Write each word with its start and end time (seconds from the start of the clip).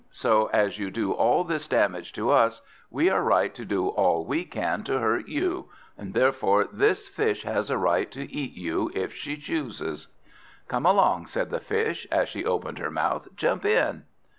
So 0.09 0.47
as 0.47 0.79
you 0.79 0.89
do 0.89 1.11
all 1.11 1.43
this 1.43 1.67
damage 1.67 2.11
to 2.13 2.31
us, 2.31 2.63
we 2.89 3.07
are 3.11 3.21
right 3.21 3.53
to 3.53 3.63
do 3.63 3.87
all 3.89 4.25
we 4.25 4.45
can 4.45 4.81
to 4.85 4.97
hurt 4.97 5.27
you, 5.27 5.69
and 5.95 6.15
therefore 6.15 6.63
this 6.73 7.07
Fish 7.07 7.43
has 7.43 7.69
a 7.69 7.77
right 7.77 8.09
to 8.09 8.23
eat 8.33 8.53
you 8.55 8.89
if 8.95 9.13
she 9.13 9.37
chooses." 9.37 10.07
"Come 10.67 10.87
along," 10.87 11.27
said 11.27 11.51
the 11.51 11.59
Fish, 11.59 12.07
as 12.11 12.29
she 12.29 12.43
opened 12.43 12.79
her 12.79 12.89
mouth; 12.89 13.27
"jump 13.35 13.63
in!" 13.63 14.05